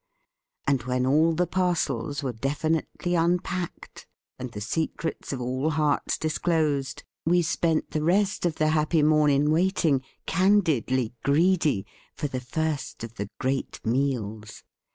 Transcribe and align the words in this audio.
And 0.65 0.81
when 0.81 1.05
all 1.05 1.33
the 1.33 1.45
parcels 1.45 2.23
were 2.23 2.33
defi 2.33 2.69
nitely 2.69 3.13
unpacked, 3.23 4.07
and 4.39 4.51
the 4.51 4.59
secrets 4.59 5.31
of 5.31 5.39
all 5.39 5.69
hearts 5.69 6.17
disclosed, 6.17 7.03
we 7.23 7.43
spent 7.43 7.91
the 7.91 8.01
rest 8.01 8.43
of 8.43 8.55
the 8.55 8.69
happy 8.69 9.03
morn 9.03 9.29
in 9.29 9.51
waiting, 9.51 10.01
candidly 10.25 11.13
[21 11.21 11.21
THE 11.21 11.21
FEAST 11.21 11.21
OF 11.21 11.21
ST 11.21 11.23
FRIEND 11.23 11.35
greedy, 11.35 11.85
for 12.17 12.27
the 12.27 12.41
first 12.43 13.03
of 13.03 13.13
the 13.17 13.29
great 13.39 13.79
meals. 13.85 14.63